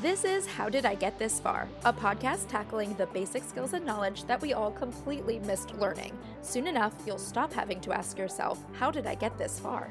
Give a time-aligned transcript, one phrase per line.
[0.00, 3.84] This is How Did I Get This Far, a podcast tackling the basic skills and
[3.84, 6.16] knowledge that we all completely missed learning.
[6.40, 9.90] Soon enough, you'll stop having to ask yourself, How did I get this far?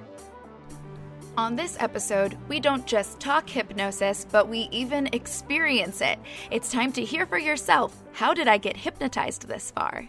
[1.36, 6.20] On this episode, we don't just talk hypnosis, but we even experience it.
[6.52, 10.08] It's time to hear for yourself how did I get hypnotized this far?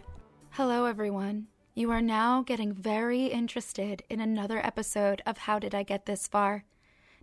[0.50, 1.48] Hello, everyone.
[1.74, 6.28] You are now getting very interested in another episode of How Did I Get This
[6.28, 6.64] Far?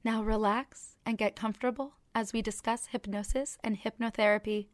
[0.04, 4.68] Now relax and get comfortable as we discuss hypnosis and hypnotherapy.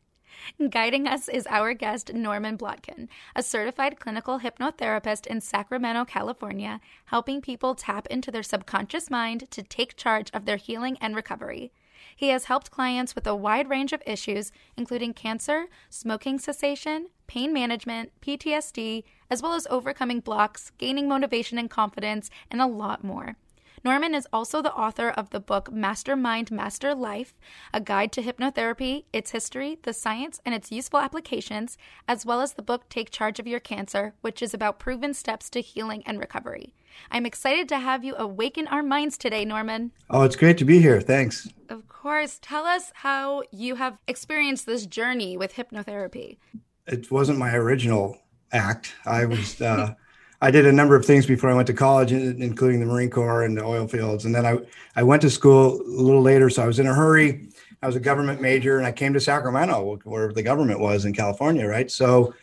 [0.69, 7.41] Guiding us is our guest, Norman Plotkin, a certified clinical hypnotherapist in Sacramento, California, helping
[7.41, 11.73] people tap into their subconscious mind to take charge of their healing and recovery.
[12.15, 17.53] He has helped clients with a wide range of issues, including cancer, smoking cessation, pain
[17.53, 23.37] management, PTSD, as well as overcoming blocks, gaining motivation and confidence, and a lot more.
[23.83, 27.33] Norman is also the author of the book Mastermind Master Life,
[27.73, 32.53] a guide to hypnotherapy, its history, the science, and its useful applications, as well as
[32.53, 36.19] the book Take Charge of Your Cancer, which is about proven steps to healing and
[36.19, 36.75] recovery.
[37.09, 39.91] I'm excited to have you awaken our minds today, Norman.
[40.09, 41.01] Oh, it's great to be here.
[41.01, 41.49] Thanks.
[41.69, 42.37] Of course.
[42.41, 46.37] Tell us how you have experienced this journey with hypnotherapy.
[46.85, 48.19] It wasn't my original
[48.51, 48.93] act.
[49.05, 49.95] I was uh,
[50.43, 53.43] I did a number of things before I went to college, including the Marine Corps
[53.43, 54.25] and the oil fields.
[54.25, 54.57] And then I,
[54.95, 56.49] I went to school a little later.
[56.49, 57.47] So I was in a hurry.
[57.83, 61.13] I was a government major and I came to Sacramento, where the government was in
[61.13, 61.89] California, right?
[61.91, 62.33] So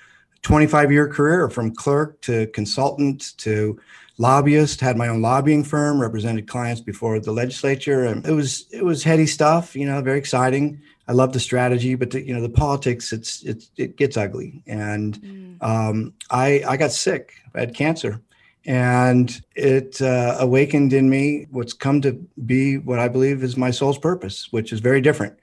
[0.42, 3.80] 25 year career from clerk to consultant to
[4.18, 8.04] lobbyist, had my own lobbying firm, represented clients before the legislature.
[8.04, 10.80] And it was, it was heady stuff, you know, very exciting.
[11.08, 14.62] I love the strategy, but the, you know, the politics, it's, it's, it gets ugly.
[14.66, 15.62] And mm.
[15.62, 18.20] um, I, I got sick I had cancer.
[18.66, 22.12] And it uh, awakened in me what's come to
[22.44, 25.38] be what I believe is my soul's purpose, which is very different.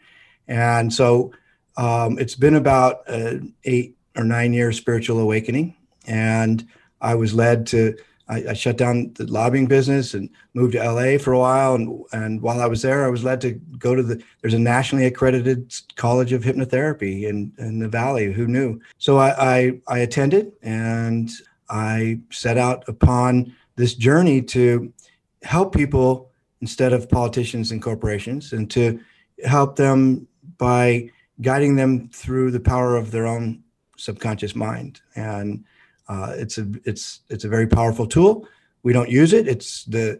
[0.47, 1.31] And so
[1.77, 5.75] um, it's been about an eight or nine year spiritual awakening.
[6.05, 6.67] And
[7.01, 11.17] I was led to, I, I, shut down the lobbying business and moved to LA
[11.17, 11.75] for a while.
[11.75, 14.59] And, and while I was there, I was led to go to the, there's a
[14.59, 18.31] nationally accredited college of hypnotherapy in, in the Valley.
[18.31, 18.79] Who knew?
[18.97, 21.29] So I, I, I attended and
[21.69, 24.91] I set out upon this journey to
[25.43, 26.31] help people
[26.61, 28.99] instead of politicians and corporations and to
[29.43, 31.09] help them by
[31.41, 33.61] guiding them through the power of their own
[33.97, 35.63] subconscious mind and
[36.07, 38.47] uh, it's a it's it's a very powerful tool.
[38.83, 39.47] We don't use it.
[39.47, 40.19] It's the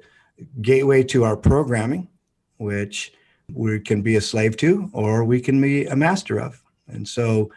[0.62, 2.10] gateway to our programming
[2.58, 3.14] which
[3.54, 6.62] we can be a slave to or we can be a master of.
[6.88, 7.52] And so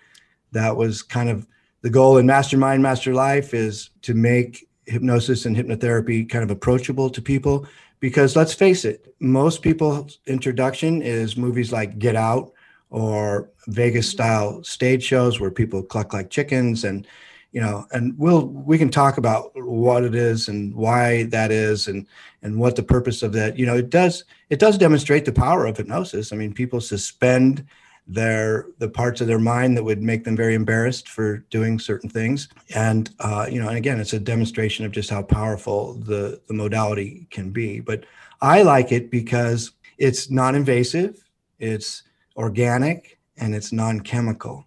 [0.53, 1.47] that was kind of
[1.83, 7.11] the goal in Mastermind Master Life is to make hypnosis and hypnotherapy kind of approachable
[7.11, 7.67] to people
[8.01, 12.53] because let's face it, most people's introduction is movies like Get Out
[12.91, 17.07] or Vegas style stage shows where people cluck like chickens and
[17.53, 21.89] you know and we'll we can talk about what it is and why that is
[21.89, 22.07] and
[22.43, 25.67] and what the purpose of that you know it does it does demonstrate the power
[25.67, 26.33] of hypnosis.
[26.33, 27.67] I mean people suspend
[28.07, 32.09] their the parts of their mind that would make them very embarrassed for doing certain
[32.09, 32.49] things.
[32.75, 36.55] And uh, you know and again it's a demonstration of just how powerful the the
[36.55, 37.81] modality can be.
[37.81, 38.05] But
[38.41, 41.25] i like it because it's non-invasive
[41.59, 42.05] it's
[42.37, 44.65] organic and it's non-chemical.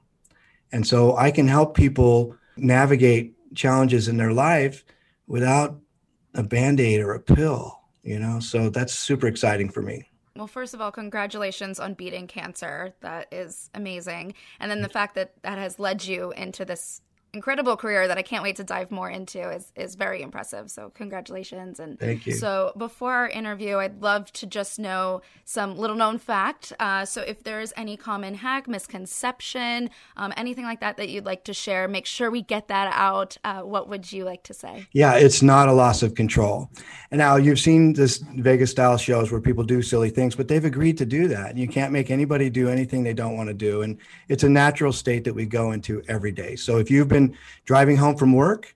[0.71, 4.84] And so i can help people navigate challenges in their life
[5.28, 5.79] without
[6.34, 10.73] a band-aid or a pill you know so that's super exciting for me well, first
[10.73, 12.94] of all, congratulations on beating cancer.
[13.01, 14.34] That is amazing.
[14.59, 17.01] And then the fact that that has led you into this
[17.33, 20.69] incredible career that I can't wait to dive more into is is very impressive.
[20.69, 22.33] So congratulations and thank you.
[22.33, 26.73] So before our interview, I'd love to just know some little known fact.
[26.79, 31.45] Uh, so if there's any common hack, misconception, um, anything like that that you'd like
[31.45, 33.37] to share, make sure we get that out.
[33.43, 34.87] Uh, what would you like to say?
[34.91, 36.69] Yeah, it's not a loss of control.
[37.11, 40.65] And now you've seen this Vegas style shows where people do silly things, but they've
[40.65, 41.51] agreed to do that.
[41.51, 43.84] And you can't make anybody do anything they don't want to do.
[43.84, 46.55] And it's a natural state that we go into every day.
[46.55, 48.76] So if you've been been driving home from work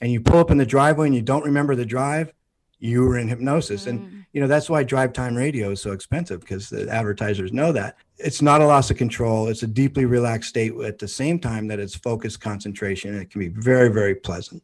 [0.00, 2.32] and you pull up in the driveway and you don't remember the drive,
[2.78, 3.84] you were in hypnosis.
[3.84, 3.88] Mm.
[3.88, 7.72] And you know, that's why drive time radio is so expensive because the advertisers know
[7.72, 7.96] that.
[8.18, 9.48] It's not a loss of control.
[9.48, 13.14] It's a deeply relaxed state at the same time that it's focused concentration.
[13.14, 14.62] And it can be very, very pleasant.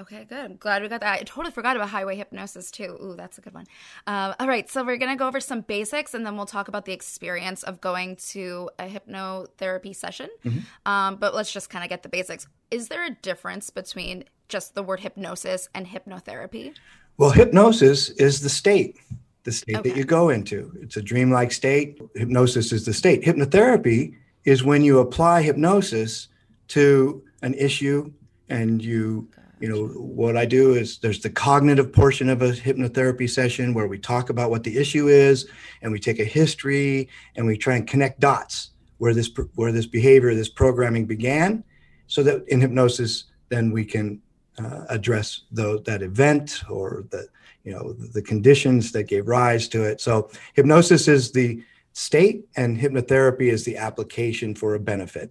[0.00, 0.58] Okay, good.
[0.58, 1.20] Glad we got that.
[1.20, 2.96] I totally forgot about highway hypnosis too.
[3.02, 3.66] Ooh, that's a good one.
[4.06, 6.86] Uh, all right, so we're gonna go over some basics, and then we'll talk about
[6.86, 10.30] the experience of going to a hypnotherapy session.
[10.44, 10.90] Mm-hmm.
[10.90, 12.46] Um, but let's just kind of get the basics.
[12.70, 16.74] Is there a difference between just the word hypnosis and hypnotherapy?
[17.18, 18.96] Well, hypnosis is the state.
[19.44, 19.90] the state Okay.
[19.90, 20.72] that you go into.
[20.80, 21.98] It's a dreamlike state.
[22.14, 23.22] Hypnosis is the state.
[23.22, 24.14] Hypnotherapy
[24.44, 26.28] is when you apply hypnosis
[26.68, 28.12] to an issue
[28.48, 29.28] and you
[29.60, 33.86] you know what i do is there's the cognitive portion of a hypnotherapy session where
[33.86, 35.46] we talk about what the issue is
[35.82, 39.86] and we take a history and we try and connect dots where this where this
[39.86, 41.62] behavior this programming began
[42.06, 44.20] so that in hypnosis then we can
[44.58, 47.26] uh, address the, that event or the
[47.64, 50.00] you know the conditions that gave rise to it.
[50.00, 51.62] So hypnosis is the
[51.92, 55.30] state and hypnotherapy is the application for a benefit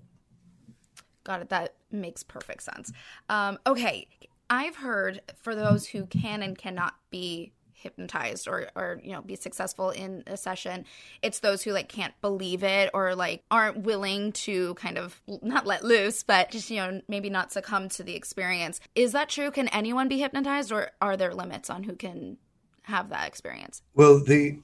[1.29, 1.49] Got it.
[1.49, 2.91] That makes perfect sense.
[3.29, 4.07] Um, okay.
[4.49, 9.35] I've heard for those who can and cannot be hypnotized or, or you know be
[9.35, 10.83] successful in a session
[11.21, 15.65] it's those who like can't believe it or like aren't willing to kind of not
[15.65, 19.49] let loose but just you know maybe not succumb to the experience is that true
[19.49, 22.35] can anyone be hypnotized or are there limits on who can
[22.81, 24.59] have that experience Well, the,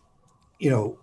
[0.60, 1.00] you know,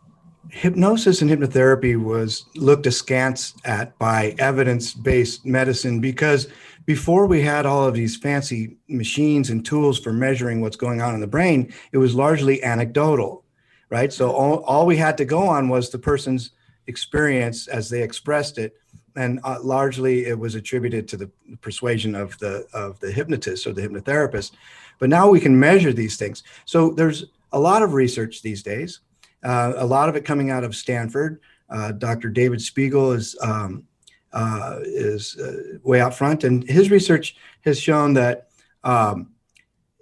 [0.51, 6.49] hypnosis and hypnotherapy was looked askance at by evidence based medicine because
[6.85, 11.15] before we had all of these fancy machines and tools for measuring what's going on
[11.15, 13.45] in the brain, it was largely anecdotal,
[13.89, 14.13] right?
[14.13, 16.51] So all, all we had to go on was the person's
[16.89, 18.75] experience as they expressed it.
[19.15, 21.31] And uh, largely it was attributed to the
[21.61, 24.53] persuasion of the of the hypnotist or the hypnotherapist.
[24.99, 26.43] But now we can measure these things.
[26.65, 29.01] So there's a lot of research these days
[29.43, 31.41] uh, a lot of it coming out of Stanford.
[31.69, 32.29] Uh, Dr.
[32.29, 33.85] David Spiegel is um,
[34.33, 38.49] uh, is uh, way out front, and his research has shown that
[38.85, 39.33] um,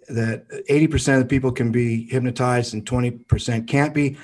[0.09, 4.17] that 80% of the people can be hypnotized and 20% can't be.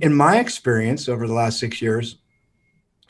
[0.00, 2.18] In my experience over the last six years,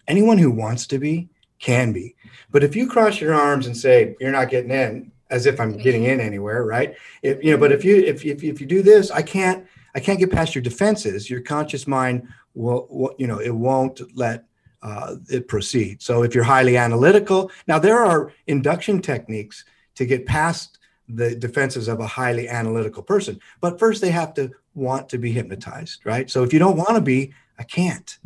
[0.09, 1.29] anyone who wants to be
[1.59, 2.15] can be.
[2.51, 5.77] But if you cross your arms and say you're not getting in, as if I'm
[5.77, 6.95] getting in anywhere, right?
[7.23, 10.01] If you know, but if you if if, if you do this, I can't I
[10.01, 11.31] can't get past your defenses.
[11.31, 14.45] Your conscious mind will, will you know, it won't let
[14.83, 16.03] uh, it proceed.
[16.03, 19.65] So if you're highly analytical, now there are induction techniques
[19.95, 24.51] to get past the defenses of a highly analytical person, but first they have to
[24.75, 26.31] want to be hypnotized, right?
[26.31, 28.19] So if you don't want to be, I can't.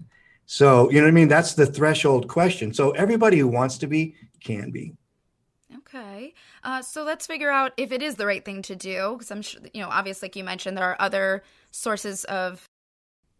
[0.46, 1.28] So you know what I mean?
[1.28, 2.72] That's the threshold question.
[2.72, 4.94] So everybody who wants to be can be.
[5.98, 6.34] Okay.
[6.62, 9.14] Uh, so let's figure out if it is the right thing to do.
[9.14, 12.64] Because I'm sure, you know, obviously, like you mentioned, there are other sources of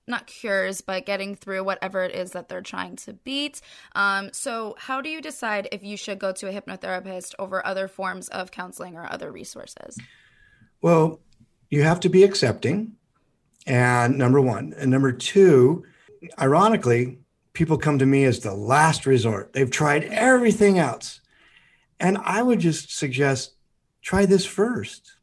[0.07, 3.61] not cures, but getting through whatever it is that they're trying to beat.
[3.95, 7.89] Um, so, how do you decide if you should go to a hypnotherapist over other
[7.89, 9.99] forms of counseling or other resources?
[10.81, 11.21] Well,
[11.71, 12.93] you have to be accepting.
[13.67, 14.75] And number one.
[14.79, 15.85] And number two,
[16.41, 17.19] ironically,
[17.53, 19.53] people come to me as the last resort.
[19.53, 21.21] They've tried everything else.
[22.01, 23.55] And I would just suggest
[24.03, 25.17] try this first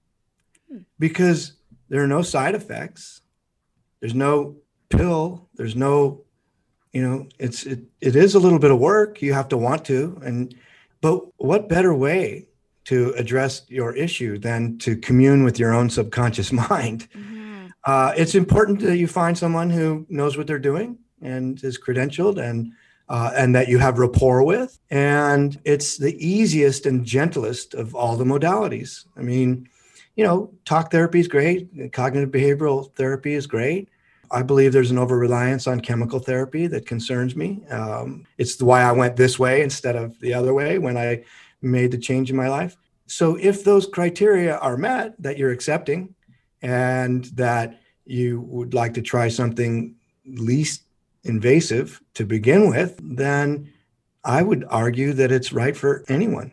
[0.99, 1.53] because
[1.89, 3.21] there are no side effects.
[3.99, 4.57] There's no
[4.89, 5.49] pill.
[5.55, 6.23] There's no,
[6.91, 9.21] you know, it's it, it is a little bit of work.
[9.21, 10.19] You have to want to.
[10.23, 10.55] And
[11.01, 12.47] but what better way
[12.85, 17.07] to address your issue than to commune with your own subconscious mind?
[17.11, 17.67] Mm-hmm.
[17.83, 22.37] Uh, it's important that you find someone who knows what they're doing and is credentialed
[22.37, 22.71] and
[23.09, 24.79] uh, and that you have rapport with.
[24.89, 29.05] And it's the easiest and gentlest of all the modalities.
[29.15, 29.69] I mean,
[30.15, 33.89] you know, talk therapy is great, cognitive behavioral therapy is great.
[34.31, 37.63] I believe there's an over reliance on chemical therapy that concerns me.
[37.69, 41.23] Um, it's why I went this way instead of the other way when I
[41.61, 42.75] made the change in my life.
[43.07, 46.15] So, if those criteria are met that you're accepting
[46.63, 50.84] and that you would like to try something least
[51.25, 53.71] invasive to begin with, then
[54.23, 56.51] I would argue that it's right for anyone.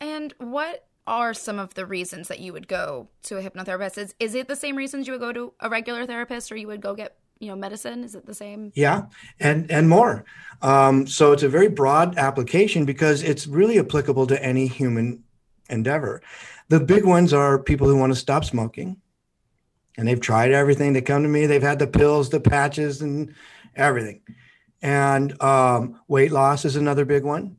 [0.00, 3.98] And what are some of the reasons that you would go to a hypnotherapist?
[3.98, 6.68] Is, is it the same reasons you would go to a regular therapist or you
[6.68, 8.04] would go get you know medicine?
[8.04, 8.70] Is it the same?
[8.74, 9.06] Yeah
[9.40, 10.24] and and more.
[10.62, 15.24] Um, so it's a very broad application because it's really applicable to any human
[15.68, 16.22] endeavor.
[16.68, 18.98] The big ones are people who want to stop smoking
[19.96, 20.92] and they've tried everything.
[20.92, 21.46] They come to me.
[21.46, 23.34] They've had the pills the patches and
[23.76, 24.22] everything.
[24.82, 27.56] And um, weight loss is another big one.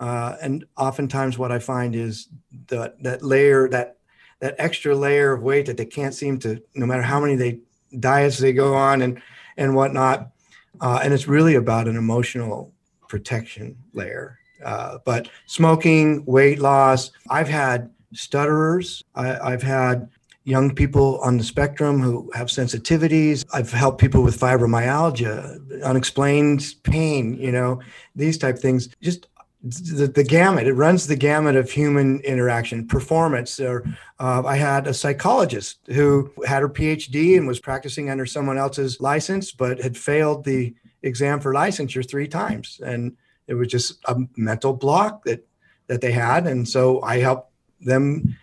[0.00, 2.28] Uh, and oftentimes what i find is
[2.66, 3.96] that that layer that
[4.40, 7.60] that extra layer of weight that they can't seem to no matter how many they
[8.00, 9.22] diets they go on and
[9.56, 10.32] and whatnot
[10.80, 12.72] uh, and it's really about an emotional
[13.08, 14.36] protection layer.
[14.64, 19.04] Uh, but smoking weight loss i've had stutterers.
[19.14, 20.10] I, i've had
[20.44, 27.34] young people on the spectrum who have sensitivities i've helped people with fibromyalgia unexplained pain
[27.34, 27.80] you know
[28.14, 29.26] these type things just
[29.64, 30.66] the, the gamut.
[30.66, 33.58] It runs the gamut of human interaction, performance.
[33.58, 33.84] Or
[34.18, 39.00] uh, I had a psychologist who had her PhD and was practicing under someone else's
[39.00, 44.16] license, but had failed the exam for licensure three times, and it was just a
[44.36, 45.46] mental block that
[45.86, 46.46] that they had.
[46.46, 48.36] And so I helped them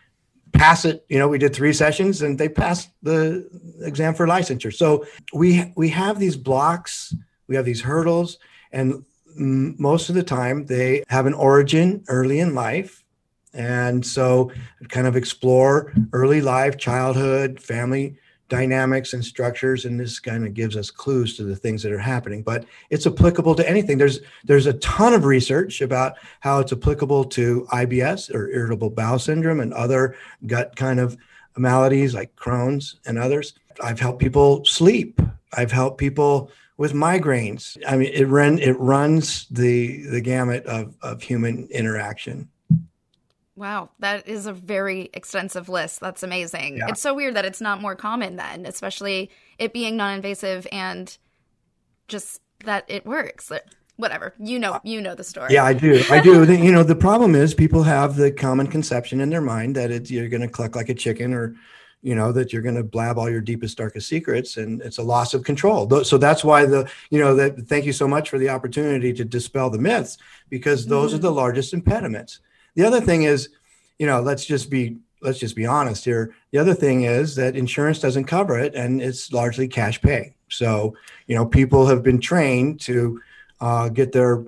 [0.61, 1.03] pass it.
[1.09, 3.49] You know, we did three sessions, and they passed the
[3.81, 4.73] exam for licensure.
[4.73, 7.15] So we we have these blocks,
[7.47, 8.37] we have these hurdles,
[8.71, 9.03] and
[9.35, 13.03] most of the time they have an origin early in life
[13.53, 14.51] and so
[14.89, 18.17] kind of explore early life childhood family
[18.51, 21.97] dynamics and structures and this kind of gives us clues to the things that are
[21.97, 26.73] happening but it's applicable to anything there's there's a ton of research about how it's
[26.73, 30.17] applicable to IBS or irritable bowel syndrome and other
[30.47, 31.15] gut kind of
[31.55, 35.21] maladies like Crohn's and others I've helped people sleep
[35.53, 37.77] I've helped people with migraines.
[37.87, 42.49] I mean, it run it runs the the gamut of of human interaction.
[43.55, 45.99] Wow, that is a very extensive list.
[45.99, 46.77] That's amazing.
[46.77, 46.87] Yeah.
[46.87, 49.29] It's so weird that it's not more common then, especially
[49.59, 51.15] it being non-invasive and
[52.07, 53.51] just that it works.
[53.97, 54.33] Whatever.
[54.39, 55.53] You know, you know the story.
[55.53, 56.01] Yeah, I do.
[56.09, 56.51] I do.
[56.51, 60.09] you know, the problem is people have the common conception in their mind that it's
[60.09, 61.55] you're going to cluck like a chicken or
[62.01, 65.03] you know that you're going to blab all your deepest darkest secrets and it's a
[65.03, 68.39] loss of control so that's why the you know that thank you so much for
[68.39, 70.17] the opportunity to dispel the myths
[70.49, 71.17] because those mm-hmm.
[71.17, 72.39] are the largest impediments
[72.75, 73.49] the other thing is
[73.99, 76.33] you know let's just be let's just be honest here.
[76.51, 80.35] The other thing is that insurance doesn't cover it and it's largely cash pay.
[80.49, 80.95] So
[81.27, 83.21] you know people have been trained to
[83.59, 84.43] uh, get their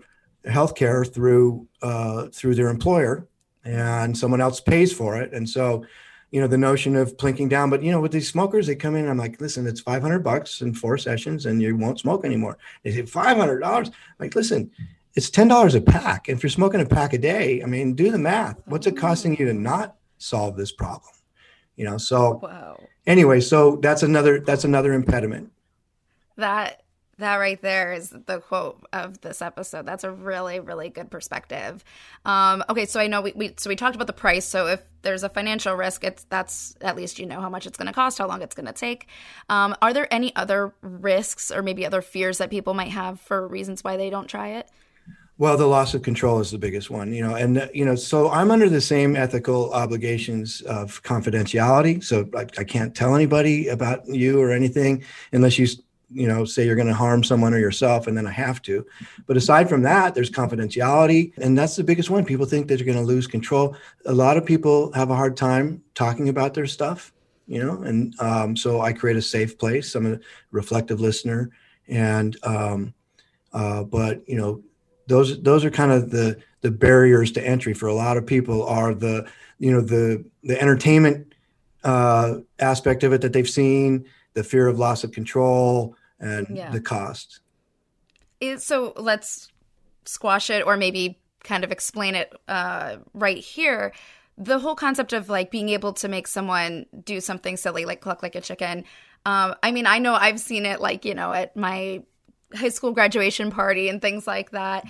[0.45, 3.27] health care through uh, through their employer
[3.63, 5.31] and someone else pays for it.
[5.33, 5.85] And so
[6.31, 8.95] you know the notion of plinking down but you know with these smokers they come
[8.95, 12.57] in i'm like listen it's 500 bucks in four sessions and you won't smoke anymore.
[12.81, 13.91] They say 500 dollars?
[14.17, 14.71] Like listen
[15.15, 18.11] it's $10 a pack and if you're smoking a pack a day i mean do
[18.11, 21.11] the math what's it costing you to not solve this problem
[21.75, 22.79] you know so wow.
[23.05, 25.51] anyway so that's another that's another impediment
[26.37, 26.83] that
[27.19, 29.85] that right there is the quote of this episode.
[29.85, 31.83] That's a really, really good perspective.
[32.25, 34.45] Um, okay, so I know we, we so we talked about the price.
[34.45, 37.77] So if there's a financial risk, it's that's at least you know how much it's
[37.77, 39.07] going to cost, how long it's going to take.
[39.47, 43.47] Um, are there any other risks or maybe other fears that people might have for
[43.47, 44.69] reasons why they don't try it?
[45.39, 48.29] Well, the loss of control is the biggest one, you know, and you know, so
[48.29, 52.03] I'm under the same ethical obligations of confidentiality.
[52.03, 55.67] So I, I can't tell anybody about you or anything unless you
[56.11, 58.85] you know say you're going to harm someone or yourself and then i have to.
[59.25, 62.25] But aside from that there's confidentiality and that's the biggest one.
[62.25, 63.75] People think that you're going to lose control.
[64.05, 67.11] A lot of people have a hard time talking about their stuff
[67.47, 69.95] you know and um, so i create a safe place.
[69.95, 70.19] I'm a
[70.51, 71.49] reflective listener
[71.87, 72.93] and um,
[73.51, 74.61] uh, but you know
[75.07, 78.63] those those are kind of the the barriers to entry for a lot of people
[78.63, 79.27] are the
[79.59, 81.33] you know the the entertainment
[81.83, 86.71] uh, aspect of it that they've seen the fear of loss of control and yeah.
[86.71, 87.41] the cost.
[88.39, 89.49] It, so let's
[90.05, 93.93] squash it or maybe kind of explain it uh, right here.
[94.37, 98.23] The whole concept of like being able to make someone do something silly, like cluck
[98.23, 98.85] like a chicken.
[99.25, 102.03] Um, I mean, I know I've seen it like, you know, at my
[102.55, 104.85] high school graduation party and things like that.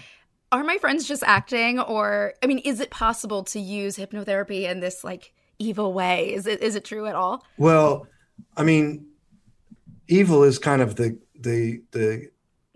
[0.52, 4.80] Are my friends just acting or I mean, is it possible to use hypnotherapy in
[4.80, 6.34] this like evil way?
[6.34, 7.46] Is it is it true at all?
[7.58, 8.08] Well,
[8.56, 9.08] I mean,
[10.08, 12.30] evil is kind of the the the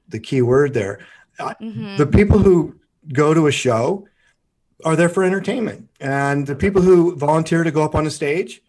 [0.08, 1.00] the key word there.
[1.40, 1.98] Mm-hmm.
[1.98, 2.80] The people who
[3.14, 4.08] go to a show
[4.86, 8.62] are there for entertainment, and the people who volunteer to go up on the stage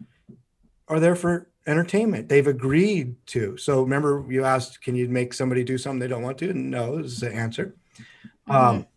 [0.87, 2.29] are there for entertainment.
[2.29, 3.57] They've agreed to.
[3.57, 6.97] So remember, you asked, "Can you make somebody do something they don't want to?" No,
[6.97, 7.75] is the answer.
[8.47, 8.51] Mm-hmm.
[8.51, 8.87] Um,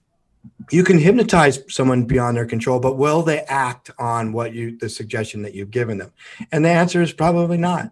[0.71, 4.89] you can hypnotize someone beyond their control, but will they act on what you the
[4.89, 6.13] suggestion that you've given them?
[6.51, 7.91] And the answer is probably not.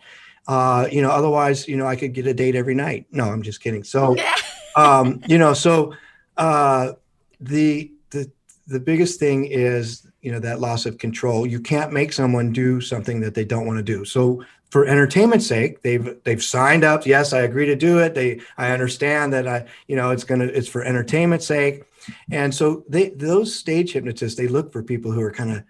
[0.49, 3.07] Uh, you know, otherwise, you know, I could get a date every night.
[3.13, 3.85] No, I'm just kidding.
[3.85, 4.17] So,
[4.77, 5.95] um, you know, so
[6.37, 6.93] uh,
[7.41, 8.31] the the
[8.67, 11.47] the biggest thing is you know that loss of control.
[11.47, 14.05] You can't make someone do something that they don't want to do.
[14.05, 17.05] So for entertainment's sake, they've they've signed up.
[17.05, 18.15] Yes, I agree to do it.
[18.15, 21.83] They I understand that I you know it's gonna it's for entertainment's sake,
[22.31, 25.63] and so they those stage hypnotists they look for people who are kind of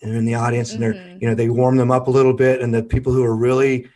[0.00, 1.18] in the audience and they're mm-hmm.
[1.20, 3.88] you know they warm them up a little bit, and the people who are really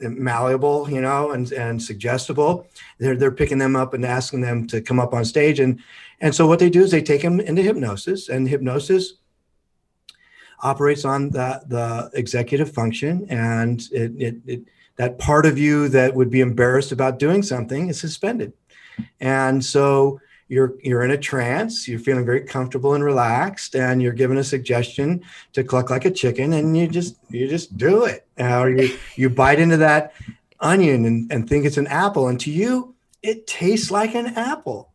[0.00, 2.66] malleable, you know, and and suggestible.
[2.98, 5.80] They're they're picking them up and asking them to come up on stage, and
[6.20, 9.14] and so what they do is they take them into hypnosis, and hypnosis
[10.62, 14.62] operates on the the executive function, and it it, it
[14.96, 18.52] that part of you that would be embarrassed about doing something is suspended,
[19.20, 20.20] and so
[20.52, 24.44] you're you're in a trance you're feeling very comfortable and relaxed and you're given a
[24.44, 25.22] suggestion
[25.54, 28.26] to cluck like a chicken and you just you just do it.
[28.38, 30.12] Or you you bite into that
[30.60, 34.90] onion and, and think it's an apple and to you it tastes like an apple.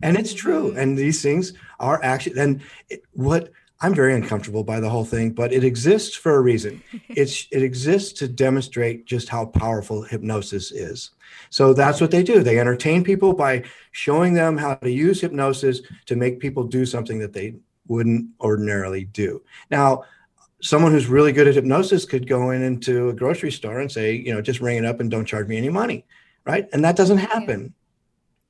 [0.00, 0.78] And it's true mm-hmm.
[0.78, 3.50] and these things are actually and it, what
[3.84, 7.62] i'm very uncomfortable by the whole thing but it exists for a reason it's it
[7.62, 11.10] exists to demonstrate just how powerful hypnosis is
[11.50, 12.42] so that's what they do.
[12.42, 17.18] They entertain people by showing them how to use hypnosis to make people do something
[17.20, 17.54] that they
[17.86, 19.42] wouldn't ordinarily do.
[19.70, 20.04] Now,
[20.62, 24.14] someone who's really good at hypnosis could go in into a grocery store and say,
[24.14, 26.04] you know, just ring it up and don't charge me any money,
[26.44, 26.66] right?
[26.72, 27.74] And that doesn't happen.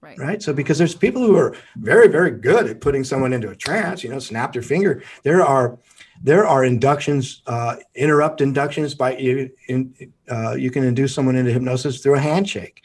[0.04, 0.18] Right.
[0.18, 0.42] right.
[0.42, 4.04] So because there's people who are very, very good at putting someone into a trance,
[4.04, 5.02] you know, snap their finger.
[5.22, 5.78] There are
[6.22, 9.50] there are inductions, uh, interrupt inductions by you.
[9.68, 9.94] In,
[10.30, 12.82] uh, you can induce someone into hypnosis through a handshake,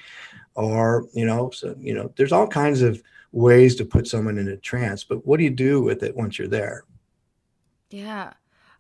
[0.55, 4.47] or you know, so you know, there's all kinds of ways to put someone in
[4.47, 5.03] a trance.
[5.03, 6.85] But what do you do with it once you're there?
[7.89, 8.33] Yeah.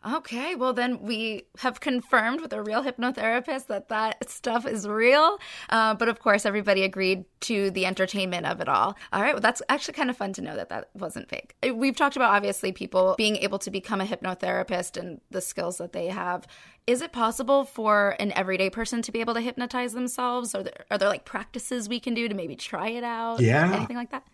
[0.05, 5.37] Okay, well, then we have confirmed with a real hypnotherapist that that stuff is real.
[5.69, 8.95] Uh, but of course, everybody agreed to the entertainment of it all.
[9.11, 11.55] All right, well, that's actually kind of fun to know that that wasn't fake.
[11.67, 15.77] Uh, we've talked about obviously people being able to become a hypnotherapist and the skills
[15.79, 16.47] that they have.
[16.87, 20.55] Is it possible for an everyday person to be able to hypnotize themselves?
[20.55, 23.41] Are there, are there like practices we can do to maybe try it out?
[23.41, 23.73] Yeah.
[23.75, 24.25] Anything like that?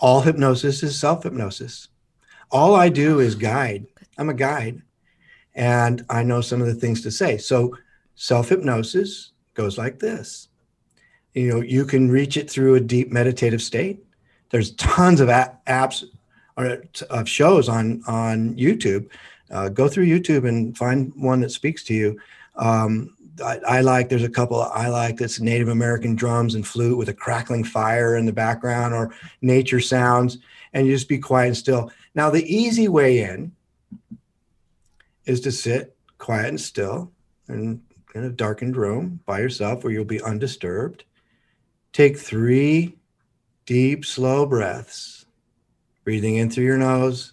[0.00, 1.88] All hypnosis is self hypnosis.
[2.50, 3.86] All I do is guide.
[4.18, 4.82] I'm a guide
[5.54, 7.38] and I know some of the things to say.
[7.38, 7.76] So
[8.14, 10.48] self hypnosis goes like this.
[11.34, 14.04] You know, you can reach it through a deep meditative state.
[14.50, 16.04] There's tons of apps
[16.56, 19.08] or of shows on on YouTube.
[19.50, 22.18] Uh, go through YouTube and find one that speaks to you.
[22.56, 24.08] Um, I, I, like.
[24.08, 28.16] There's a couple I like that's Native American drums and flute with a crackling fire
[28.16, 30.38] in the background, or nature sounds,
[30.72, 31.90] and you just be quiet and still.
[32.14, 33.52] Now, the easy way in
[35.26, 37.12] is to sit quiet and still
[37.48, 37.82] in,
[38.14, 41.04] in a darkened room by yourself where you'll be undisturbed.
[41.92, 42.96] Take three
[43.66, 45.26] deep, slow breaths,
[46.04, 47.32] breathing in through your nose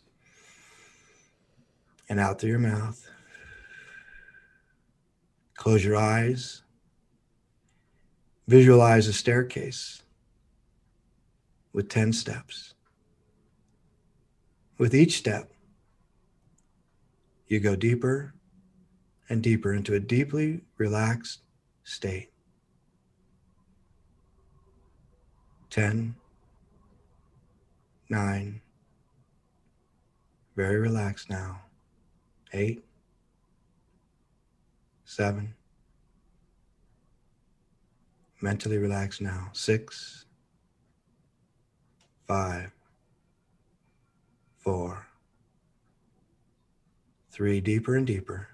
[2.10, 3.08] and out through your mouth.
[5.56, 6.64] Close your eyes.
[8.48, 10.02] Visualize a staircase
[11.72, 12.74] with 10 steps.
[14.78, 15.51] With each step,
[17.52, 18.34] you go deeper
[19.28, 21.42] and deeper into a deeply relaxed
[21.84, 22.30] state.
[25.70, 26.16] 10,
[28.10, 28.62] 9,
[30.56, 31.60] very relaxed now.
[32.54, 32.82] 8,
[35.04, 35.54] 7,
[38.42, 39.50] mentally relaxed now.
[39.52, 40.26] 6,
[42.30, 42.72] 5,
[44.60, 45.08] 4,
[47.42, 48.50] Three, deeper and deeper.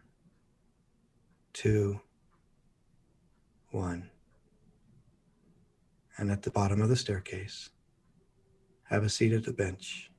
[1.52, 2.00] Two,
[3.72, 4.10] one.
[6.18, 7.70] And at the bottom of the staircase,
[8.84, 10.10] have a seat at the bench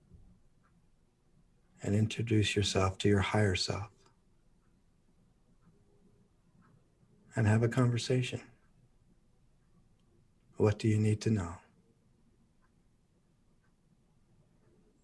[1.83, 3.88] and introduce yourself to your higher self
[7.35, 8.42] and have a conversation.
[10.59, 11.54] What do you need to know?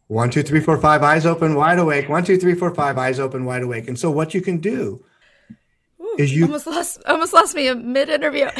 [0.08, 2.08] One, two, three, four, five, eyes open, wide awake.
[2.08, 3.88] One, two, three, four, five, eyes open, wide awake.
[3.88, 5.04] And so what you can do
[6.00, 8.50] Ooh, is you almost lost almost lost me a mid interview.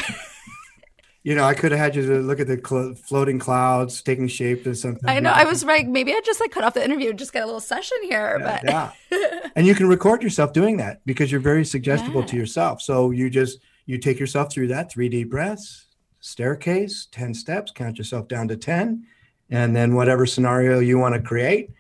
[1.22, 4.26] you know, I could have had you to look at the cl- floating clouds taking
[4.28, 5.08] shape or something.
[5.08, 5.30] I know.
[5.30, 5.86] I was right.
[5.86, 8.38] Maybe I just like cut off the interview, and just get a little session here.
[8.40, 12.26] Yeah, but yeah, and you can record yourself doing that because you're very suggestible yeah.
[12.26, 12.80] to yourself.
[12.80, 15.86] So you just you take yourself through that three deep breaths,
[16.20, 19.06] staircase, ten steps, count yourself down to ten,
[19.50, 21.70] and then whatever scenario you want to create.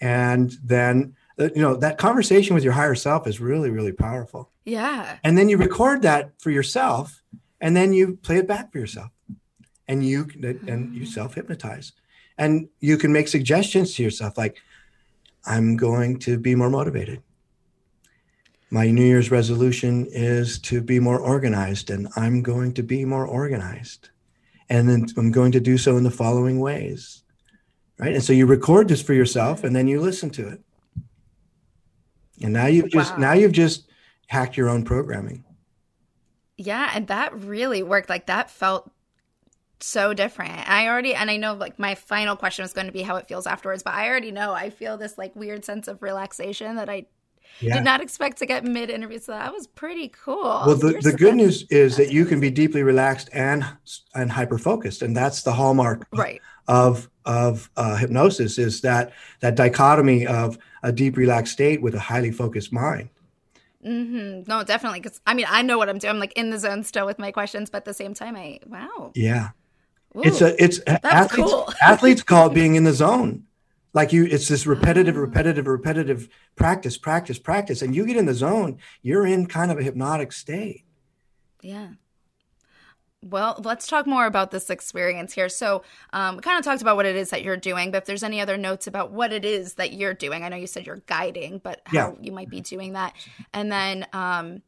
[0.00, 4.50] And then uh, you know that conversation with your higher self is really really powerful.
[4.64, 5.18] Yeah.
[5.24, 7.22] And then you record that for yourself
[7.60, 9.10] and then you play it back for yourself.
[9.88, 11.08] And you and you mm.
[11.08, 11.92] self hypnotize
[12.38, 14.56] and you can make suggestions to yourself like
[15.46, 17.22] i'm going to be more motivated.
[18.72, 23.26] My new year's resolution is to be more organized and i'm going to be more
[23.26, 24.10] organized
[24.70, 27.24] and then I'm going to do so in the following ways.
[27.98, 28.14] Right.
[28.14, 30.60] And so you record this for yourself and then you listen to it.
[32.42, 33.18] And now you've just wow.
[33.18, 33.90] now you've just
[34.28, 35.44] hacked your own programming.
[36.56, 38.08] Yeah, and that really worked.
[38.08, 38.90] Like that felt
[39.80, 40.66] so different.
[40.68, 43.28] I already and I know like my final question was going to be how it
[43.28, 46.88] feels afterwards, but I already know I feel this like weird sense of relaxation that
[46.88, 47.06] I
[47.60, 47.74] yeah.
[47.74, 50.42] Did not expect to get mid interview, so that was pretty cool.
[50.42, 53.64] Well, the, the good news is that you can be deeply relaxed and
[54.14, 56.40] and hyper focused, and that's the hallmark right.
[56.68, 62.00] of of uh, hypnosis is that that dichotomy of a deep relaxed state with a
[62.00, 63.10] highly focused mind.
[63.84, 64.42] Mm-hmm.
[64.46, 65.00] No, definitely.
[65.00, 66.14] Because I mean, I know what I'm doing.
[66.14, 68.60] I'm like in the zone still with my questions, but at the same time, I
[68.66, 69.12] wow.
[69.14, 69.50] Yeah,
[70.16, 71.50] Ooh, it's a it's athletes.
[71.50, 71.72] Cool.
[71.82, 73.44] athletes call it being in the zone.
[73.92, 78.34] Like you, it's this repetitive, repetitive, repetitive practice, practice, practice, and you get in the
[78.34, 78.78] zone.
[79.02, 80.84] You're in kind of a hypnotic state.
[81.60, 81.88] Yeah.
[83.22, 85.50] Well, let's talk more about this experience here.
[85.50, 85.82] So,
[86.14, 88.22] um, we kind of talked about what it is that you're doing, but if there's
[88.22, 91.02] any other notes about what it is that you're doing, I know you said you're
[91.06, 92.12] guiding, but how yeah.
[92.22, 93.12] you might be doing that,
[93.52, 94.62] and then um,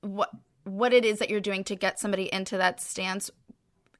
[0.00, 0.30] what
[0.64, 3.30] what it is that you're doing to get somebody into that stance,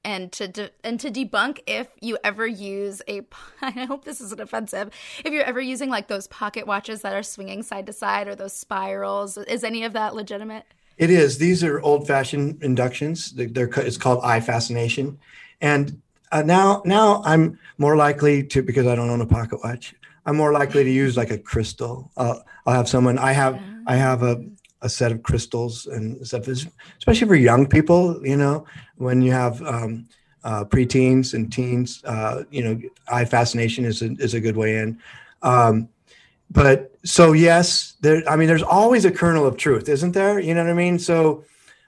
[0.04, 3.22] and to de- and to debunk if you ever use a.
[3.62, 4.90] I hope this isn't offensive.
[5.24, 8.34] If you're ever using like those pocket watches that are swinging side to side or
[8.34, 10.64] those spirals, is any of that legitimate?
[10.96, 11.38] It is.
[11.38, 13.32] These are old-fashioned inductions.
[13.32, 15.18] They're, it's called eye fascination,
[15.60, 19.94] and uh, now now I'm more likely to because I don't own a pocket watch.
[20.26, 22.10] I'm more likely to use like a crystal.
[22.16, 23.18] Uh, I'll have someone.
[23.18, 24.44] I have I have a
[24.84, 26.46] a set of crystals and stuff.
[26.46, 28.66] Especially for young people, you know,
[28.96, 30.06] when you have um,
[30.44, 34.76] uh, preteens and teens, uh, you know, eye fascination is a, is a good way
[34.78, 35.00] in.
[35.42, 35.88] Um,
[36.50, 38.22] but so yes, there.
[38.28, 40.38] I mean, there's always a kernel of truth, isn't there?
[40.38, 40.98] You know what I mean?
[40.98, 41.44] So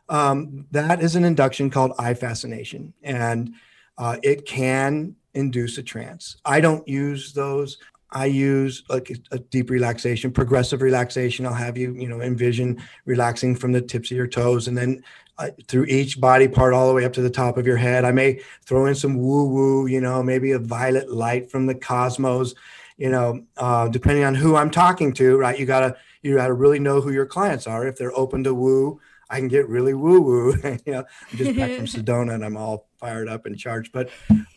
[0.09, 3.54] um, that is an induction called eye fascination, and
[3.98, 6.38] uh, it can induce a trance.
[6.44, 7.78] I don't use those.
[8.11, 11.45] I use like a, a, deep relaxation, progressive relaxation.
[11.45, 15.03] I'll have you, you know, envision relaxing from the tips of your toes and then
[15.38, 18.05] uh, through each body part all the way up to the top of your head.
[18.05, 21.75] I may throw in some woo woo, you know, maybe a violet light from the
[21.75, 22.55] cosmos
[22.97, 25.59] you know, uh, depending on who I'm talking to, right?
[25.59, 27.87] You gotta you gotta really know who your clients are.
[27.87, 30.57] If they're open to woo, I can get really woo woo.
[30.87, 33.92] you know, I'm just back from Sedona and I'm all fired up and charged.
[33.92, 34.11] But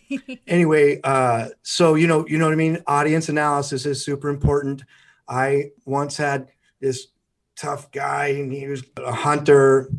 [0.48, 2.82] anyway, uh, so you know, you know what I mean.
[2.88, 4.84] Audience analysis is super important.
[5.28, 7.08] I once had this
[7.56, 9.92] tough guy, and he was a hunter,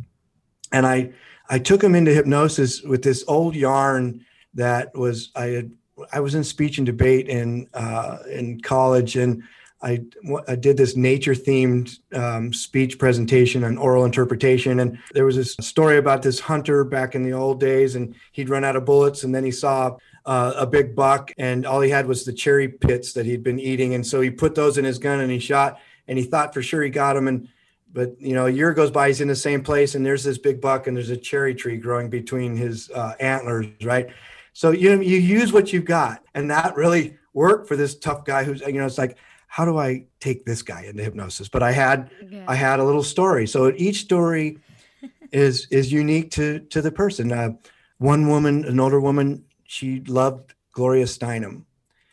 [0.72, 1.12] and I
[1.48, 5.72] I took him into hypnosis with this old yarn that was I had
[6.12, 9.42] I was in speech and debate in uh, in college, and
[9.82, 10.02] I,
[10.46, 14.80] I did this nature themed um, speech presentation on oral interpretation.
[14.80, 18.50] And there was this story about this hunter back in the old days, and he'd
[18.50, 21.90] run out of bullets, and then he saw uh, a big buck, and all he
[21.90, 24.84] had was the cherry pits that he'd been eating, and so he put those in
[24.84, 27.48] his gun and he shot, and he thought for sure he got him, and
[27.92, 30.38] but you know a year goes by he's in the same place and there's this
[30.38, 34.10] big buck and there's a cherry tree growing between his uh, antlers right
[34.52, 38.44] so you you use what you've got, and that really worked for this tough guy
[38.44, 39.16] who's you know it's like
[39.50, 41.48] how do I take this guy into hypnosis?
[41.48, 42.44] But I had yeah.
[42.46, 43.48] I had a little story.
[43.48, 44.58] So each story
[45.32, 47.32] is is unique to to the person.
[47.32, 47.54] Uh,
[47.98, 51.64] one woman, an older woman, she loved Gloria Steinem.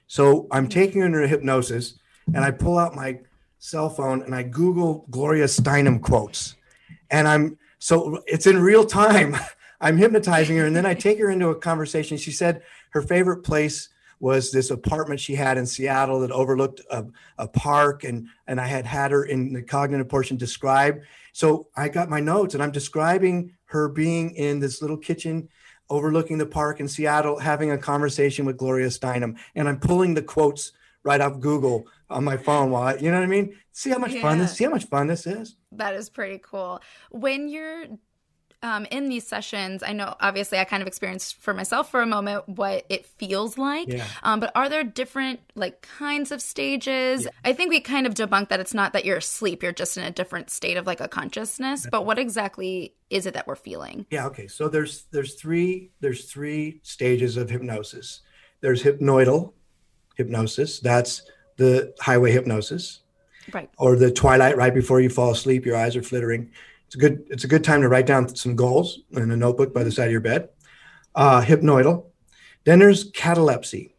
[0.08, 0.80] So I'm mm-hmm.
[0.80, 3.20] taking her into hypnosis, and I pull out my
[3.60, 6.56] cell phone and I Google Gloria Steinem quotes,
[7.12, 9.38] and I'm so it's in real time.
[9.80, 12.18] I'm hypnotizing her, and then I take her into a conversation.
[12.18, 17.06] She said her favorite place was this apartment she had in Seattle that overlooked a,
[17.38, 21.02] a park, and and I had had her in the cognitive portion describe.
[21.34, 25.50] So I got my notes, and I'm describing her being in this little kitchen
[25.90, 30.22] overlooking the park in Seattle, having a conversation with Gloria Steinem, and I'm pulling the
[30.22, 33.56] quotes right off Google on my phone while I, you know what I mean?
[33.72, 34.22] See how much yeah.
[34.22, 35.56] fun this see how much fun this is.
[35.72, 36.82] That is pretty cool.
[37.12, 37.86] When you're
[38.64, 42.08] um, in these sessions, I know obviously I kind of experienced for myself for a
[42.08, 43.88] moment what it feels like.
[43.88, 44.06] Yeah.
[44.24, 47.26] Um, but are there different like kinds of stages?
[47.26, 47.30] Yeah.
[47.46, 50.04] I think we kind of debunked that it's not that you're asleep, you're just in
[50.04, 51.86] a different state of like a consciousness.
[51.90, 54.08] But what exactly is it that we're feeling?
[54.10, 54.26] Yeah.
[54.28, 54.48] Okay.
[54.48, 58.22] So there's there's three there's three stages of hypnosis.
[58.62, 59.54] There's hypnoidal
[60.16, 60.80] hypnosis.
[60.80, 61.22] That's
[61.58, 63.02] the highway hypnosis.
[63.54, 63.70] Right.
[63.78, 66.52] Or the twilight right before you fall asleep, your eyes are flittering
[66.88, 69.74] it's a good it's a good time to write down some goals in a notebook
[69.74, 70.50] by the side of your bed.
[71.14, 72.06] Uh, hypnoidal.
[72.64, 73.96] Then there's catalepsy.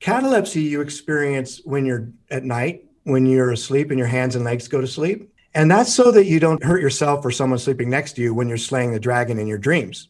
[0.00, 4.68] Catalepsy you experience when you're at night, when you're asleep and your hands and legs
[4.68, 5.32] go to sleep.
[5.54, 8.48] And that's so that you don't hurt yourself or someone sleeping next to you when
[8.48, 10.08] you're slaying the dragon in your dreams.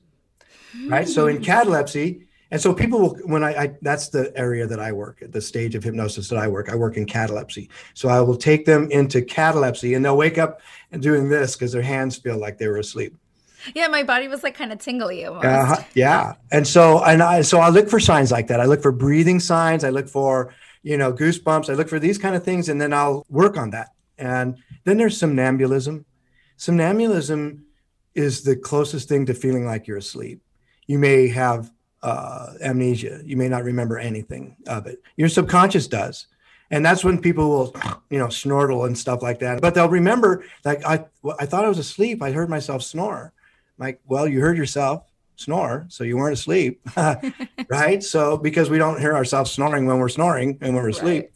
[0.87, 1.09] Right.
[1.09, 1.43] So in hmm.
[1.43, 5.33] catalepsy, and so people will, when I, I, that's the area that I work at
[5.33, 6.69] the stage of hypnosis that I work.
[6.69, 7.71] I work in catalepsy.
[7.95, 10.61] So I will take them into catalepsy and they'll wake up
[10.91, 13.17] and doing this because their hands feel like they were asleep.
[13.75, 15.47] Yeah, my body was like kind of tingly almost.
[15.47, 16.35] Uh, yeah.
[16.51, 18.61] And so, and I, so I look for signs like that.
[18.61, 19.83] I look for breathing signs.
[19.83, 21.71] I look for, you know, goosebumps.
[21.71, 23.95] I look for these kind of things and then I'll work on that.
[24.19, 26.05] And then there's somnambulism.
[26.59, 27.63] Somnambulism
[28.15, 30.43] is the closest thing to feeling like you're asleep.
[30.87, 33.21] You may have uh, amnesia.
[33.25, 35.03] You may not remember anything of it.
[35.17, 36.27] Your subconscious does.
[36.71, 37.77] And that's when people will,
[38.09, 39.61] you know, snortle and stuff like that.
[39.61, 41.05] But they'll remember, like, I,
[41.39, 42.23] I thought I was asleep.
[42.23, 43.33] I heard myself snore.
[43.79, 45.05] I'm like, well, you heard yourself
[45.37, 46.81] snore, so you weren't asleep,
[47.69, 48.03] right?
[48.03, 51.25] So because we don't hear ourselves snoring when we're snoring and when we're asleep.
[51.25, 51.33] Right.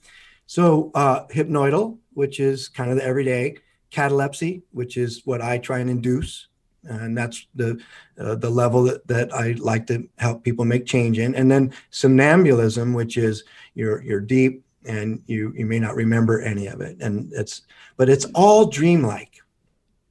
[0.47, 3.57] So uh, hypnoidal, which is kind of the everyday,
[3.91, 6.49] catalepsy, which is what I try and induce,
[6.89, 7.81] and that's the
[8.19, 11.35] uh, the level that, that I like to help people make change in.
[11.35, 13.45] And then somnambulism, which is
[13.75, 17.63] you're you're deep and you you may not remember any of it, and it's
[17.97, 19.43] but it's all dreamlike.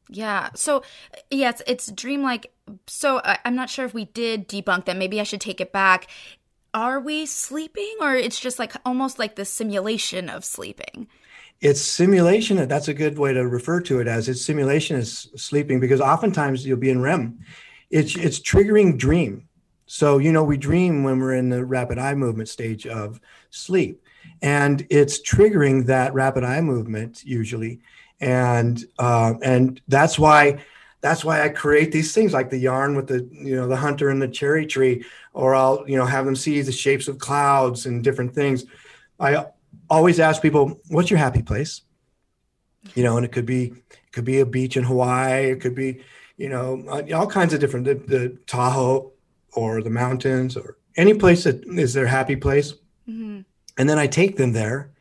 [0.10, 0.50] Yeah.
[0.56, 0.84] So,
[1.32, 2.54] yes, it's, dreamlike.
[2.86, 4.98] So, I, I'm not sure if we did debunk that.
[4.98, 6.08] Maybe I should take it back.
[6.74, 11.08] Are we sleeping, or it's just like almost like the simulation of sleeping?
[11.62, 12.68] It's simulation.
[12.68, 14.30] That's a good way to refer to it as.
[14.30, 17.40] It's simulation is sleeping because oftentimes you'll be in REM.
[17.90, 19.48] It's it's triggering dream.
[19.86, 23.20] So you know we dream when we're in the rapid eye movement stage of
[23.52, 24.04] sleep,
[24.42, 27.80] and it's triggering that rapid eye movement usually
[28.20, 30.64] and uh, and that's why
[31.02, 34.10] that's why I create these things like the yarn with the you know the hunter
[34.10, 37.86] and the cherry tree, or I'll you know have them see the shapes of clouds
[37.86, 38.66] and different things.
[39.20, 39.46] I
[39.90, 41.82] always ask people, "What's your happy place?"
[42.94, 45.76] You know, and it could be it could be a beach in Hawaii, it could
[45.76, 46.02] be
[46.38, 49.12] you know all kinds of different the, the Tahoe
[49.54, 52.74] or the mountains or any place that is their happy place.
[53.08, 53.42] Mm-hmm.
[53.78, 54.92] And then I take them there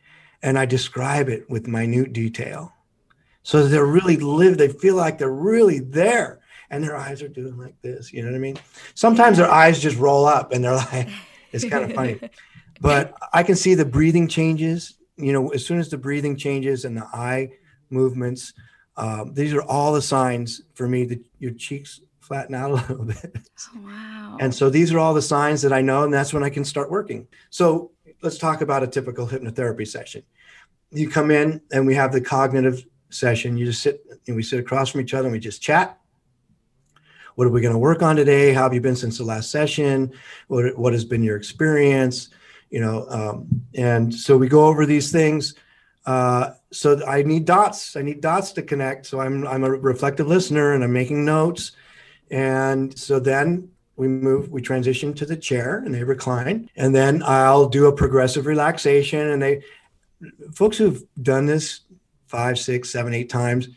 [0.41, 2.75] and I describe it with minute detail
[3.45, 6.39] so they're really live they feel like they're really there
[6.71, 8.57] and their eyes are doing like this you know what i mean
[8.95, 11.07] sometimes their eyes just roll up and they're like
[11.51, 12.19] it's kind of funny
[12.81, 16.85] but i can see the breathing changes you know as soon as the breathing changes
[16.85, 17.49] and the eye
[17.89, 18.53] movements
[18.97, 23.05] um, these are all the signs for me that your cheeks flatten out a little
[23.05, 26.33] bit oh, wow and so these are all the signs that i know and that's
[26.33, 30.23] when i can start working so let's talk about a typical hypnotherapy session
[30.91, 33.57] you come in and we have the cognitive session.
[33.57, 35.99] You just sit and we sit across from each other and we just chat.
[37.35, 38.53] What are we going to work on today?
[38.53, 40.13] How have you been since the last session?
[40.47, 42.29] What, what has been your experience?
[42.69, 45.55] You know, um, and so we go over these things.
[46.05, 47.95] Uh, so I need dots.
[47.95, 49.05] I need dots to connect.
[49.05, 51.71] So I'm I'm a reflective listener and I'm making notes.
[52.29, 56.69] And so then we move, we transition to the chair and they recline.
[56.75, 59.29] And then I'll do a progressive relaxation.
[59.29, 59.63] And they
[60.53, 61.81] folks who've done this
[62.27, 63.69] five, six, seven, eight times,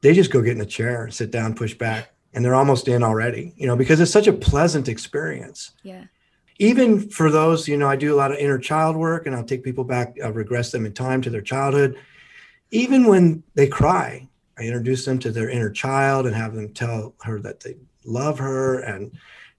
[0.00, 3.02] they just go get in a chair, sit down, push back, and they're almost in
[3.02, 5.72] already, you know, because it's such a pleasant experience.
[5.82, 6.04] Yeah.
[6.58, 9.44] Even for those, you know, I do a lot of inner child work and I'll
[9.44, 11.98] take people back, I'll regress them in time to their childhood.
[12.70, 17.14] Even when they cry, I introduce them to their inner child and have them tell
[17.22, 19.12] her that they love her and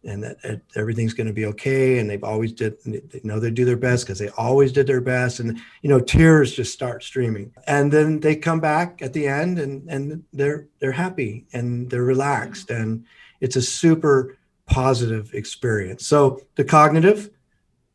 [0.04, 2.00] and that, everything's going to be okay.
[2.00, 5.02] And they've always did they know they do their best because they always did their
[5.02, 5.40] best.
[5.40, 7.54] And you know tears just start streaming.
[7.68, 12.04] And then they come back at the end and and they're they're happy and they're
[12.04, 12.70] relaxed.
[12.70, 13.06] And
[13.42, 14.37] it's a super
[14.68, 17.30] positive experience so the cognitive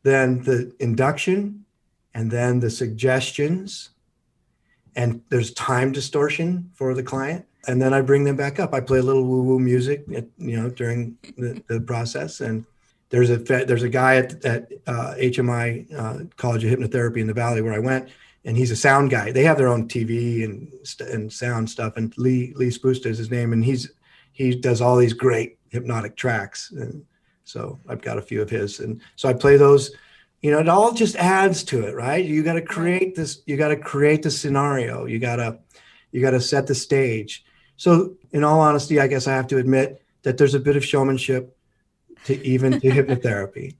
[0.03, 1.63] then the induction
[2.13, 3.91] and then the suggestions
[4.95, 8.73] and there's time distortion for the client and then I bring them back up.
[8.73, 12.41] I play a little woo woo music, at, you know, during the, the, process.
[12.41, 12.65] And
[13.09, 17.33] there's a there's a guy at, at uh, HMI uh, College of Hypnotherapy in the
[17.33, 18.09] Valley where I went,
[18.43, 19.31] and he's a sound guy.
[19.31, 21.95] They have their own TV and and sound stuff.
[21.95, 23.91] And Lee Lee Spoosta is his name, and he's
[24.33, 26.71] he does all these great hypnotic tracks.
[26.71, 27.03] And
[27.43, 29.91] so I've got a few of his, and so I play those.
[30.41, 32.23] You know, it all just adds to it, right?
[32.23, 33.41] You got to create this.
[33.45, 35.05] You got to create the scenario.
[35.05, 35.59] You got to
[36.11, 37.43] you got to set the stage
[37.77, 40.85] so, in all honesty, I guess I have to admit that there's a bit of
[40.85, 41.57] showmanship
[42.25, 43.75] to even to hypnotherapy.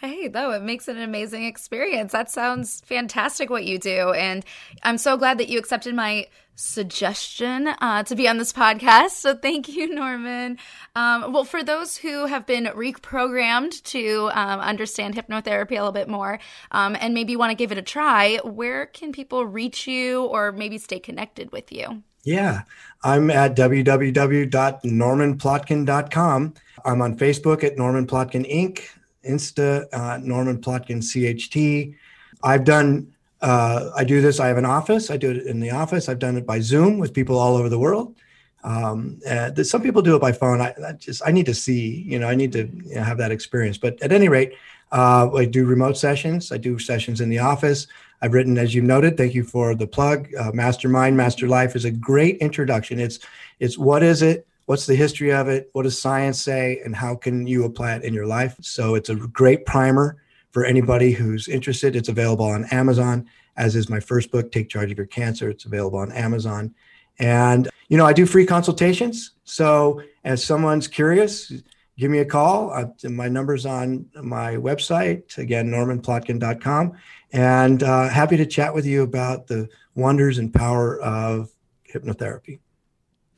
[0.00, 2.12] Hey, though, it makes it an amazing experience.
[2.12, 4.12] That sounds fantastic what you do.
[4.12, 4.42] And
[4.82, 9.10] I'm so glad that you accepted my suggestion uh, to be on this podcast.
[9.10, 10.56] So thank you, Norman.
[10.96, 16.08] Um, well, for those who have been reprogrammed to um, understand hypnotherapy a little bit
[16.08, 16.38] more
[16.70, 20.50] um, and maybe want to give it a try, where can people reach you or
[20.50, 22.02] maybe stay connected with you?
[22.24, 22.62] Yeah,
[23.02, 26.54] I'm at www.normanplotkin.com.
[26.86, 28.80] I'm on Facebook at Norman Plotkin Inc.,
[29.28, 31.94] Insta uh, Norman Plotkin CHT.
[32.42, 35.10] I've done, uh, I do this, I have an office.
[35.10, 36.08] I do it in the office.
[36.08, 38.14] I've done it by Zoom with people all over the world.
[38.62, 39.20] Um,
[39.62, 40.60] some people do it by phone.
[40.60, 43.18] I, I, just, I need to see, you know, I need to you know, have
[43.18, 43.78] that experience.
[43.78, 44.52] But at any rate,
[44.92, 46.52] uh, I do remote sessions.
[46.52, 47.86] I do sessions in the office.
[48.22, 50.28] I've written, as you noted, thank you for the plug.
[50.38, 53.00] Uh, Mastermind, Master Life is a great introduction.
[53.00, 53.20] It's
[53.60, 54.46] it's what is it?
[54.70, 58.04] What's the history of it, what does science say, and how can you apply it
[58.04, 58.56] in your life.
[58.60, 61.96] So it's a great primer for anybody who's interested.
[61.96, 65.50] It's available on Amazon, as is my first book, Take Charge of Your Cancer.
[65.50, 66.72] It's available on Amazon.
[67.18, 69.32] And, you know, I do free consultations.
[69.42, 71.52] So as someone's curious,
[71.98, 72.72] give me a call.
[72.72, 76.92] Uh, my number's on my website, again, normanplotkin.com.
[77.32, 81.50] And uh, happy to chat with you about the wonders and power of
[81.92, 82.60] hypnotherapy.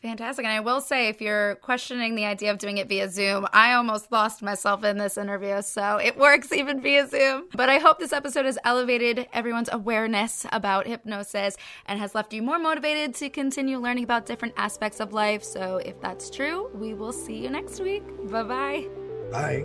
[0.03, 0.45] Fantastic.
[0.45, 3.75] And I will say, if you're questioning the idea of doing it via Zoom, I
[3.75, 5.63] almost lost myself in this interview.
[5.63, 7.45] So it works even via Zoom.
[7.55, 12.43] But I hope this episode has elevated everyone's awareness about hypnosis and has left you
[12.43, 15.45] more motivated to continue learning about different aspects of life.
[15.45, 18.03] So if that's true, we will see you next week.
[18.29, 18.89] Bye-bye.
[19.31, 19.65] Bye.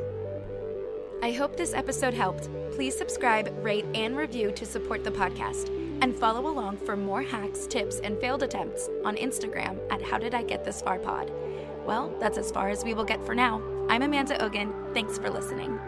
[1.23, 2.47] I hope this episode helped.
[2.73, 5.86] Please subscribe, rate, and review to support the podcast.
[6.01, 10.35] And follow along for more hacks, tips, and failed attempts on Instagram at How Did
[10.35, 11.31] I Get This Far Pod.
[11.85, 13.61] Well, that's as far as we will get for now.
[13.89, 14.73] I'm Amanda Ogen.
[14.93, 15.79] Thanks for listening.